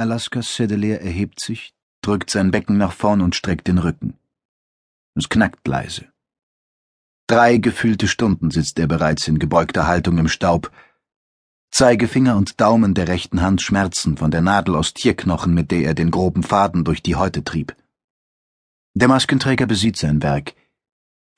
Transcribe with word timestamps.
Alaska 0.00 0.40
Sedelier 0.40 1.02
erhebt 1.02 1.40
sich, 1.40 1.74
drückt 2.00 2.30
sein 2.30 2.50
Becken 2.50 2.78
nach 2.78 2.92
vorn 2.92 3.20
und 3.20 3.36
streckt 3.36 3.68
den 3.68 3.76
Rücken. 3.76 4.14
Es 5.14 5.28
knackt 5.28 5.68
leise. 5.68 6.06
Drei 7.26 7.58
gefühlte 7.58 8.08
Stunden 8.08 8.50
sitzt 8.50 8.78
er 8.78 8.86
bereits 8.86 9.28
in 9.28 9.38
gebeugter 9.38 9.86
Haltung 9.86 10.16
im 10.16 10.28
Staub. 10.28 10.72
Zeigefinger 11.70 12.38
und 12.38 12.62
Daumen 12.62 12.94
der 12.94 13.08
rechten 13.08 13.42
Hand 13.42 13.60
schmerzen 13.60 14.16
von 14.16 14.30
der 14.30 14.40
Nadel 14.40 14.74
aus 14.74 14.94
Tierknochen, 14.94 15.52
mit 15.52 15.70
der 15.70 15.82
er 15.82 15.94
den 15.94 16.10
groben 16.10 16.42
Faden 16.42 16.82
durch 16.82 17.02
die 17.02 17.16
Häute 17.16 17.44
trieb. 17.44 17.76
Der 18.94 19.08
Maskenträger 19.08 19.66
besieht 19.66 19.98
sein 19.98 20.22
Werk. 20.22 20.54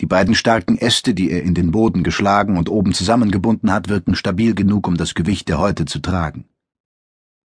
Die 0.01 0.07
beiden 0.07 0.37
starken 0.37 0.79
Äste, 0.79 1.15
die 1.15 1.33
er 1.33 1.43
in 1.43 1.55
den 1.55 1.73
Boden 1.73 2.05
geschlagen 2.05 2.57
und 2.57 2.69
oben 2.69 2.95
zusammengebunden 2.95 3.73
hat, 3.73 3.89
wirken 3.89 4.15
stabil 4.15 4.55
genug, 4.55 4.87
um 4.87 4.97
das 4.97 5.15
Gewicht 5.15 5.49
der 5.49 5.59
Häute 5.59 5.85
zu 5.85 5.99
tragen. 5.99 6.49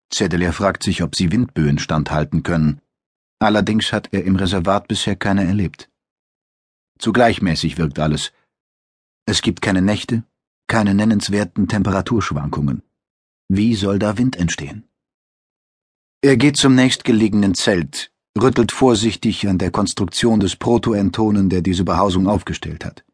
Zedelier 0.10 0.54
fragt 0.54 0.84
sich, 0.84 1.04
ob 1.04 1.16
sie 1.16 1.32
Windböen 1.32 1.80
standhalten 1.80 2.44
können. 2.44 2.82
Allerdings 3.39 3.92
hat 3.93 4.10
er 4.11 4.24
im 4.24 4.36
Reservat 4.36 4.88
bisher 4.88 5.16
keine 5.16 5.46
erlebt. 5.46 5.89
Zu 6.97 7.14
gleichmäßig 7.14 7.78
wirkt 7.78 8.00
alles. 8.00 8.32
Es 9.25 9.42
gibt 9.42 9.61
keine 9.61 9.82
Nächte, 9.82 10.24
keine 10.68 10.93
nennenswerten 10.93 11.68
Temperaturschwankungen. 11.68 12.82
Wie 13.50 13.75
soll 13.75 14.00
da 14.00 14.18
Wind 14.18 14.36
entstehen? 14.36 14.88
Er 16.21 16.36
geht 16.36 16.58
zum 16.58 16.74
nächstgelegenen 16.74 17.54
Zelt, 17.54 18.11
rüttelt 18.38 18.71
vorsichtig 18.71 19.47
an 19.47 19.60
der 19.60 19.71
Konstruktion 19.71 20.39
des 20.39 20.55
Protoentonen, 20.55 21.50
der 21.50 21.61
diese 21.61 21.83
Behausung 21.83 22.28
aufgestellt 22.28 22.83
hat. 22.83 23.05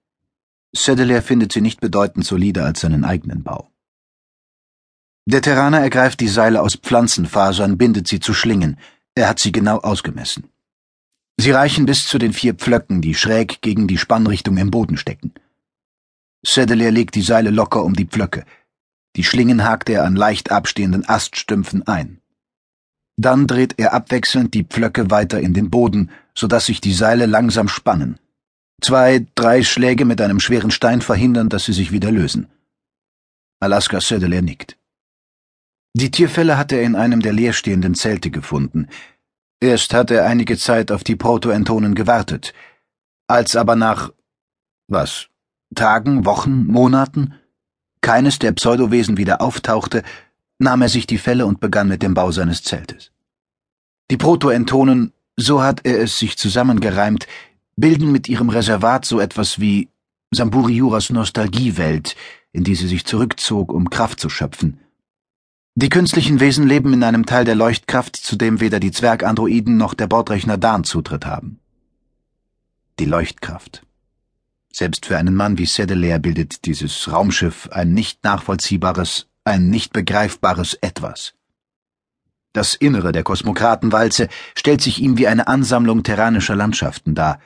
Sedelair 0.76 1.22
findet 1.22 1.52
sie 1.52 1.62
nicht 1.62 1.82
bedeutend 1.82 2.26
solider 2.26 2.66
als 2.66 2.80
seinen 2.80 3.04
eigenen 3.04 3.44
Bau. 3.44 3.73
Der 5.26 5.42
Terraner 5.42 5.80
ergreift 5.80 6.20
die 6.20 6.28
Seile 6.28 6.62
aus 6.62 6.76
Pflanzenfasern, 6.76 7.78
bindet 7.78 8.08
sie 8.08 8.20
zu 8.20 8.34
Schlingen. 8.34 8.78
Er 9.16 9.30
hat 9.30 9.40
sie 9.40 9.52
genau 9.52 9.78
ausgemessen. 9.78 10.50
Sie 11.38 11.52
reichen 11.52 11.86
bis 11.86 12.08
zu 12.08 12.18
den 12.18 12.34
vier 12.34 12.54
Pflöcken, 12.54 13.02
die 13.02 13.16
schräg 13.16 13.62
gegen 13.62 13.88
die 13.88 13.98
Spannrichtung 13.98 14.58
im 14.58 14.70
Boden 14.70 14.98
stecken. 14.98 15.34
Sedelair 16.46 16.92
legt 16.92 17.16
die 17.16 17.22
Seile 17.22 17.50
locker 17.50 17.84
um 17.84 17.94
die 17.94 18.06
Pflöcke. 18.06 18.46
Die 19.16 19.24
Schlingen 19.24 19.64
hakt 19.64 19.90
er 19.90 20.04
an 20.04 20.16
leicht 20.16 20.52
abstehenden 20.52 21.08
Aststümpfen 21.08 21.88
ein. 21.88 22.20
Dann 23.16 23.48
dreht 23.48 23.76
er 23.78 23.94
abwechselnd 23.94 24.54
die 24.54 24.64
Pflöcke 24.64 25.10
weiter 25.10 25.40
in 25.40 25.54
den 25.54 25.70
Boden, 25.70 26.10
so 26.36 26.48
dass 26.48 26.66
sich 26.66 26.82
die 26.82 26.94
Seile 26.94 27.28
langsam 27.28 27.68
spannen. 27.68 28.20
Zwei, 28.82 29.26
drei 29.36 29.64
Schläge 29.64 30.04
mit 30.04 30.20
einem 30.20 30.40
schweren 30.40 30.72
Stein 30.72 31.02
verhindern, 31.02 31.48
dass 31.48 31.66
sie 31.66 31.74
sich 31.74 31.92
wieder 31.92 32.12
lösen. 32.12 32.48
Alaska 33.60 34.02
Sedelair 34.02 34.42
nickt. 34.42 34.78
Die 35.94 36.12
Tierfälle 36.12 36.58
hat 36.58 36.72
er 36.72 36.82
in 36.82 36.96
einem 36.96 37.22
der 37.22 37.34
leerstehenden 37.34 37.96
Zelte 37.96 38.32
gefunden. 38.32 38.88
Erst 39.60 39.94
hat 39.94 40.12
er 40.12 40.26
einige 40.26 40.58
Zeit 40.58 40.92
auf 40.92 41.04
die 41.04 41.16
Protoentonen 41.16 41.96
gewartet. 41.96 42.54
Als 43.28 43.56
aber 43.56 43.76
nach 43.76 44.12
was? 44.88 45.28
Tagen, 45.76 46.26
Wochen, 46.26 46.68
Monaten 46.68 47.36
keines 48.04 48.38
der 48.38 48.52
Pseudowesen 48.52 49.18
wieder 49.18 49.42
auftauchte, 49.42 50.04
nahm 50.60 50.84
er 50.84 50.90
sich 50.90 51.08
die 51.08 51.18
Felle 51.18 51.48
und 51.48 51.60
begann 51.60 51.88
mit 51.88 52.04
dem 52.04 52.14
Bau 52.14 52.32
seines 52.32 52.62
Zeltes. 52.62 53.12
Die 54.12 54.18
Protoentonen, 54.18 55.14
so 55.38 55.64
hat 55.64 55.86
er 55.86 56.00
es 56.00 56.20
sich 56.20 56.38
zusammengereimt, 56.38 57.26
bilden 57.76 58.12
mit 58.12 58.30
ihrem 58.30 58.50
Reservat 58.50 59.06
so 59.06 59.20
etwas 59.20 59.60
wie 59.60 59.90
Samburiuras 60.32 61.10
Nostalgiewelt, 61.10 62.16
in 62.52 62.64
die 62.64 62.76
sie 62.76 62.88
sich 62.88 63.06
zurückzog, 63.06 63.72
um 63.72 63.90
Kraft 63.90 64.20
zu 64.20 64.30
schöpfen. 64.30 64.80
Die 65.76 65.90
künstlichen 65.90 66.40
Wesen 66.40 66.68
leben 66.68 66.94
in 66.94 67.04
einem 67.04 67.26
Teil 67.26 67.46
der 67.46 67.56
Leuchtkraft, 67.56 68.16
zu 68.16 68.36
dem 68.36 68.60
weder 68.60 68.80
die 68.80 68.92
Zwergandroiden 68.92 69.76
noch 69.76 69.96
der 69.96 70.06
Bordrechner 70.06 70.60
Dan 70.60 70.84
Zutritt 70.84 71.26
haben. 71.26 71.60
Die 73.00 73.06
Leuchtkraft. 73.06 73.84
Selbst 74.72 75.08
für 75.08 75.18
einen 75.18 75.34
Mann 75.34 75.58
wie 75.58 75.66
Sedelair 75.66 76.20
bildet 76.20 76.66
dieses 76.66 77.12
Raumschiff 77.12 77.70
ein 77.72 77.92
nicht 77.92 78.24
nachvollziehbares, 78.24 79.28
ein 79.46 79.72
nicht 79.72 79.94
begreifbares 79.94 80.76
Etwas. 80.76 81.34
Das 82.54 82.76
Innere 82.76 83.12
der 83.12 83.24
Kosmokratenwalze 83.24 84.30
stellt 84.56 84.82
sich 84.82 85.02
ihm 85.02 85.18
wie 85.18 85.28
eine 85.28 85.48
Ansammlung 85.48 86.04
terranischer 86.04 86.56
Landschaften 86.56 87.16
dar. 87.16 87.40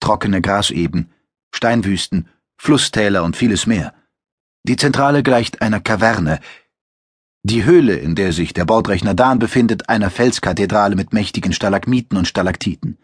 Trockene 0.00 0.42
Graseben, 0.42 1.10
Steinwüsten, 1.50 2.28
Flusstäler 2.58 3.24
und 3.24 3.38
vieles 3.38 3.64
mehr. 3.64 3.94
Die 4.64 4.76
Zentrale 4.76 5.22
gleicht 5.22 5.62
einer 5.62 5.80
Kaverne, 5.80 6.40
die 7.44 7.64
Höhle, 7.64 7.96
in 7.96 8.14
der 8.14 8.32
sich 8.32 8.54
der 8.54 8.64
Bordrechner 8.64 9.14
Dan 9.14 9.38
befindet, 9.38 9.90
einer 9.90 10.10
Felskathedrale 10.10 10.96
mit 10.96 11.12
mächtigen 11.12 11.52
Stalagmiten 11.52 12.16
und 12.16 12.26
Stalaktiten. 12.26 12.96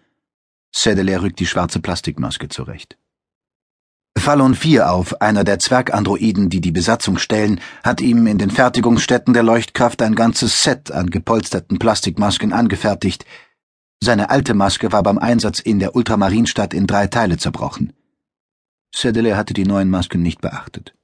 Sedelair 0.73 1.23
rückt 1.23 1.41
die 1.41 1.47
schwarze 1.47 1.81
Plastikmaske 1.81 2.49
zurecht. 2.49 2.97
Fallon 4.17 4.55
4 4.55 4.91
auf, 4.91 5.21
einer 5.21 5.45
der 5.45 5.59
Zwergandroiden, 5.59 6.49
die 6.49 6.63
die 6.63 6.73
Besatzung 6.73 7.19
stellen, 7.19 7.61
hat 7.85 8.01
ihm 8.01 8.27
in 8.27 8.39
den 8.39 8.51
Fertigungsstätten 8.51 9.35
der 9.35 9.43
Leuchtkraft 9.43 10.01
ein 10.01 10.15
ganzes 10.15 10.63
Set 10.63 10.91
an 10.91 11.11
gepolsterten 11.11 11.79
Plastikmasken 11.79 12.55
angefertigt. 12.55 13.27
Seine 14.03 14.31
alte 14.31 14.55
Maske 14.55 14.91
war 14.91 15.03
beim 15.03 15.19
Einsatz 15.19 15.61
in 15.61 15.79
der 15.79 15.95
Ultramarinstadt 15.95 16.73
in 16.73 16.87
drei 16.87 17.09
Teile 17.09 17.37
zerbrochen. 17.37 17.93
Sedelair 18.95 19.37
hatte 19.37 19.53
die 19.53 19.67
neuen 19.67 19.91
Masken 19.91 20.23
nicht 20.23 20.41
beachtet. 20.41 20.95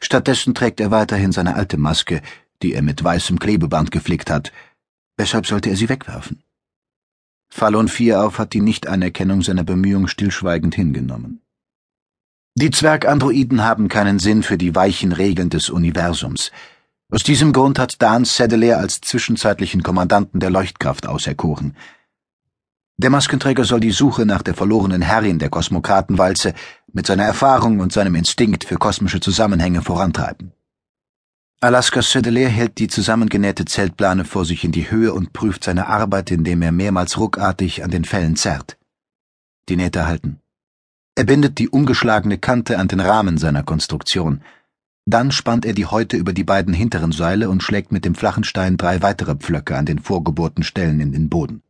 Stattdessen 0.00 0.54
trägt 0.54 0.80
er 0.80 0.90
weiterhin 0.90 1.32
seine 1.32 1.54
alte 1.54 1.76
Maske, 1.76 2.22
die 2.62 2.74
er 2.74 2.82
mit 2.82 3.02
weißem 3.02 3.38
Klebeband 3.38 3.90
geflickt 3.90 4.30
hat. 4.30 4.52
Weshalb 5.16 5.46
sollte 5.46 5.70
er 5.70 5.76
sie 5.76 5.88
wegwerfen? 5.88 6.42
Fallon 7.48 7.88
Vierauf 7.88 8.38
hat 8.38 8.52
die 8.52 8.60
Nichtanerkennung 8.60 9.42
seiner 9.42 9.64
Bemühung 9.64 10.06
stillschweigend 10.06 10.74
hingenommen. 10.74 11.42
Die 12.54 12.70
Zwergandroiden 12.70 13.64
haben 13.64 13.88
keinen 13.88 14.18
Sinn 14.18 14.42
für 14.42 14.58
die 14.58 14.74
weichen 14.74 15.12
Regeln 15.12 15.50
des 15.50 15.70
Universums. 15.70 16.52
Aus 17.12 17.22
diesem 17.22 17.52
Grund 17.52 17.78
hat 17.78 18.00
Dan 18.00 18.24
Sedelair 18.24 18.78
als 18.78 19.00
zwischenzeitlichen 19.00 19.82
Kommandanten 19.82 20.38
der 20.40 20.50
Leuchtkraft 20.50 21.06
auserkoren. 21.06 21.76
Der 22.98 23.10
Maskenträger 23.10 23.64
soll 23.64 23.80
die 23.80 23.92
Suche 23.92 24.26
nach 24.26 24.42
der 24.42 24.54
verlorenen 24.54 25.00
Herrin 25.00 25.38
der 25.38 25.48
Kosmokratenwalze 25.48 26.54
mit 26.94 27.06
seiner 27.06 27.24
Erfahrung 27.24 27.80
und 27.80 27.92
seinem 27.92 28.14
Instinkt 28.14 28.64
für 28.64 28.76
kosmische 28.76 29.20
Zusammenhänge 29.20 29.82
vorantreiben. 29.82 30.52
Alaska 31.62 32.00
Sedelair 32.00 32.48
hält 32.48 32.78
die 32.78 32.88
zusammengenähte 32.88 33.66
Zeltplane 33.66 34.24
vor 34.24 34.46
sich 34.46 34.64
in 34.64 34.72
die 34.72 34.90
Höhe 34.90 35.12
und 35.12 35.34
prüft 35.34 35.64
seine 35.64 35.88
Arbeit, 35.88 36.30
indem 36.30 36.62
er 36.62 36.72
mehrmals 36.72 37.18
ruckartig 37.18 37.84
an 37.84 37.90
den 37.90 38.06
Fellen 38.06 38.36
zerrt. 38.36 38.78
Die 39.68 39.76
Nähte 39.76 40.06
halten. 40.06 40.40
Er 41.16 41.24
bindet 41.24 41.58
die 41.58 41.68
umgeschlagene 41.68 42.38
Kante 42.38 42.78
an 42.78 42.88
den 42.88 43.00
Rahmen 43.00 43.36
seiner 43.36 43.62
Konstruktion. 43.62 44.42
Dann 45.04 45.32
spannt 45.32 45.66
er 45.66 45.74
die 45.74 45.84
Häute 45.84 46.16
über 46.16 46.32
die 46.32 46.44
beiden 46.44 46.72
hinteren 46.72 47.12
Seile 47.12 47.50
und 47.50 47.62
schlägt 47.62 47.92
mit 47.92 48.06
dem 48.06 48.14
flachen 48.14 48.44
Stein 48.44 48.78
drei 48.78 49.02
weitere 49.02 49.34
Pflöcke 49.34 49.76
an 49.76 49.84
den 49.84 49.98
vorgebohrten 49.98 50.64
Stellen 50.64 50.98
in 51.00 51.12
den 51.12 51.28
Boden. 51.28 51.62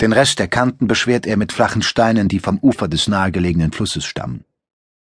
Den 0.00 0.12
Rest 0.12 0.38
der 0.38 0.48
Kanten 0.48 0.86
beschwert 0.86 1.26
er 1.26 1.36
mit 1.36 1.52
flachen 1.52 1.82
Steinen, 1.82 2.28
die 2.28 2.40
vom 2.40 2.58
Ufer 2.58 2.88
des 2.88 3.06
nahegelegenen 3.06 3.72
Flusses 3.72 4.04
stammen. 4.04 4.44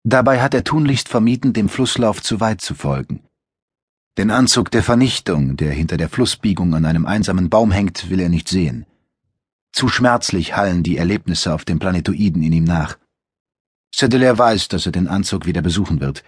Dabei 0.04 0.42
hat 0.42 0.54
er 0.54 0.64
tunlichst 0.64 1.10
vermieden, 1.10 1.52
dem 1.52 1.68
Flusslauf 1.68 2.22
zu 2.22 2.40
weit 2.40 2.62
zu 2.62 2.74
folgen. 2.74 3.22
Den 4.18 4.32
Anzug 4.32 4.72
der 4.72 4.84
Vernichtung, 4.84 5.58
der 5.58 5.72
hinter 5.72 5.98
der 5.98 6.10
Flussbiegung 6.10 6.74
an 6.74 6.86
einem 6.86 7.06
einsamen 7.06 7.50
Baum 7.50 7.72
hängt, 7.72 8.10
will 8.10 8.20
er 8.22 8.30
nicht 8.30 8.48
sehen. 8.48 8.86
Zu 9.74 9.90
schmerzlich 9.90 10.56
hallen 10.56 10.82
die 10.84 10.98
Erlebnisse 10.98 11.54
auf 11.54 11.66
dem 11.66 11.80
Planetoiden 11.80 12.42
in 12.42 12.54
ihm 12.54 12.64
nach. 12.64 12.98
Sedelair 13.94 14.38
weiß, 14.38 14.70
dass 14.70 14.86
er 14.86 14.92
den 14.94 15.08
Anzug 15.08 15.46
wieder 15.46 15.62
besuchen 15.62 16.00
wird. 16.00 16.24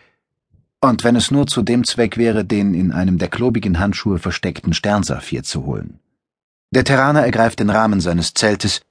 Und 0.81 1.03
wenn 1.03 1.16
es 1.16 1.31
nur 1.31 1.47
zu 1.47 1.62
dem 1.62 1.83
Zweck 1.85 2.18
wäre, 2.18 2.44
den 2.44 2.73
in 2.73 2.91
einem 2.91 3.18
der 3.18 3.29
klobigen 3.29 3.79
Handschuhe 3.79 4.19
versteckten 4.19 4.73
Sternsaphir 4.73 5.44
zu 5.44 5.66
holen. 5.66 6.00
Der 6.73 6.85
Terraner 6.85 7.23
ergreift 7.23 7.59
den 7.59 7.69
Rahmen 7.69 8.00
seines 8.00 8.33
Zeltes, 8.33 8.81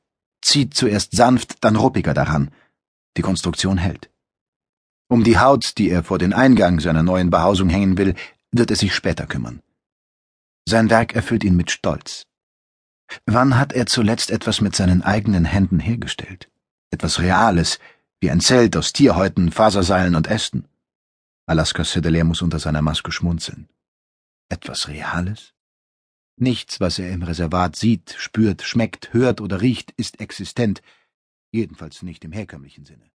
zieht 0.42 0.74
zuerst 0.74 1.16
sanft, 1.16 1.64
dann 1.64 1.76
ruppiger 1.76 2.14
daran. 2.14 2.50
Die 3.16 3.22
Konstruktion 3.22 3.78
hält. 3.78 4.10
Um 5.08 5.24
die 5.24 5.38
Haut, 5.38 5.78
die 5.78 5.90
er 5.90 6.04
vor 6.04 6.18
den 6.18 6.32
Eingang 6.32 6.78
seiner 6.78 7.02
neuen 7.02 7.30
Behausung 7.30 7.68
hängen 7.68 7.98
will, 7.98 8.14
wird 8.52 8.70
er 8.70 8.76
sich 8.76 8.94
später 8.94 9.26
kümmern. 9.26 9.60
Sein 10.68 10.90
Werk 10.90 11.14
erfüllt 11.14 11.42
ihn 11.42 11.56
mit 11.56 11.70
Stolz. 11.70 12.26
Wann 13.26 13.58
hat 13.58 13.72
er 13.72 13.86
zuletzt 13.86 14.30
etwas 14.30 14.60
mit 14.60 14.76
seinen 14.76 15.02
eigenen 15.02 15.44
Händen 15.44 15.80
hergestellt? 15.80 16.48
Etwas 16.90 17.18
Reales, 17.18 17.78
wie 18.20 18.30
ein 18.30 18.40
Zelt 18.40 18.76
aus 18.76 18.92
Tierhäuten, 18.92 19.50
Faserseilen 19.50 20.14
und 20.14 20.28
Ästen. 20.28 20.68
Alaska 21.46 21.82
Sedelair 21.82 22.24
muss 22.24 22.42
unter 22.42 22.58
seiner 22.58 22.82
Maske 22.82 23.10
schmunzeln. 23.10 23.68
Etwas 24.48 24.86
Reales? 24.86 25.54
Nichts, 26.42 26.80
was 26.80 26.98
er 26.98 27.12
im 27.12 27.22
Reservat 27.22 27.76
sieht, 27.76 28.14
spürt, 28.16 28.62
schmeckt, 28.62 29.12
hört 29.12 29.42
oder 29.42 29.60
riecht, 29.60 29.90
ist 29.98 30.20
existent, 30.20 30.80
jedenfalls 31.52 32.02
nicht 32.02 32.24
im 32.24 32.32
herkömmlichen 32.32 32.86
Sinne. 32.86 33.09